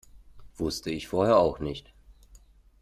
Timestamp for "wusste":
0.57-0.89